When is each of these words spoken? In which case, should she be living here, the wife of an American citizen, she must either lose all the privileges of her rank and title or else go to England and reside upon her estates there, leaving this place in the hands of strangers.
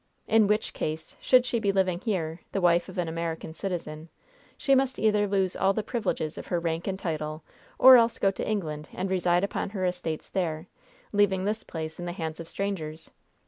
In 0.25 0.47
which 0.47 0.73
case, 0.73 1.15
should 1.21 1.45
she 1.45 1.59
be 1.59 1.71
living 1.71 1.99
here, 1.99 2.39
the 2.53 2.59
wife 2.59 2.89
of 2.89 2.97
an 2.97 3.07
American 3.07 3.53
citizen, 3.53 4.09
she 4.57 4.73
must 4.73 4.97
either 4.97 5.27
lose 5.27 5.55
all 5.55 5.73
the 5.73 5.83
privileges 5.83 6.39
of 6.39 6.47
her 6.47 6.59
rank 6.59 6.87
and 6.87 6.97
title 6.97 7.43
or 7.77 7.97
else 7.97 8.17
go 8.17 8.31
to 8.31 8.49
England 8.49 8.89
and 8.93 9.11
reside 9.11 9.43
upon 9.43 9.69
her 9.69 9.85
estates 9.85 10.27
there, 10.31 10.65
leaving 11.11 11.45
this 11.45 11.61
place 11.63 11.99
in 11.99 12.07
the 12.07 12.13
hands 12.17 12.39
of 12.39 12.47
strangers. 12.47 13.11